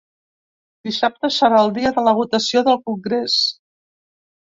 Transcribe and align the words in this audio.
Dissabte 0.87 1.29
serà 1.35 1.59
el 1.65 1.69
dia 1.75 1.91
de 1.97 2.05
la 2.07 2.13
votació 2.21 2.63
del 2.69 2.79
congrés. 2.91 3.37